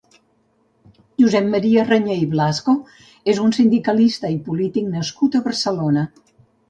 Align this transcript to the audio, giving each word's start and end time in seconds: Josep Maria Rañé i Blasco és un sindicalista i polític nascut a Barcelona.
Josep 1.23 1.49
Maria 1.51 1.83
Rañé 1.89 2.15
i 2.21 2.25
Blasco 2.31 2.75
és 3.35 3.43
un 3.47 3.55
sindicalista 3.59 4.33
i 4.37 4.41
polític 4.49 4.89
nascut 4.97 5.39
a 5.41 5.47
Barcelona. 5.51 6.07